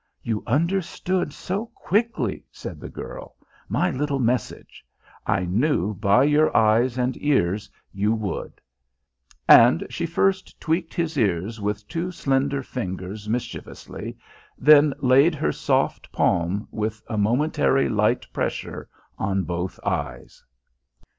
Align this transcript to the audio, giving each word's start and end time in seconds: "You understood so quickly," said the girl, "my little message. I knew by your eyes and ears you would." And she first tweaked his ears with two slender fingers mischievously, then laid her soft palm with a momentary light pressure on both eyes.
"You 0.23 0.41
understood 0.47 1.31
so 1.31 1.67
quickly," 1.75 2.43
said 2.51 2.79
the 2.79 2.89
girl, 2.89 3.35
"my 3.69 3.91
little 3.91 4.17
message. 4.17 4.83
I 5.27 5.45
knew 5.45 5.93
by 5.93 6.23
your 6.23 6.57
eyes 6.57 6.97
and 6.97 7.15
ears 7.21 7.69
you 7.93 8.11
would." 8.13 8.53
And 9.47 9.85
she 9.91 10.07
first 10.07 10.59
tweaked 10.59 10.95
his 10.95 11.17
ears 11.19 11.61
with 11.61 11.87
two 11.87 12.09
slender 12.11 12.63
fingers 12.63 13.29
mischievously, 13.29 14.17
then 14.57 14.95
laid 15.01 15.35
her 15.35 15.51
soft 15.51 16.11
palm 16.11 16.67
with 16.71 17.03
a 17.07 17.15
momentary 17.15 17.87
light 17.87 18.25
pressure 18.33 18.89
on 19.19 19.43
both 19.43 19.79
eyes. 19.85 20.43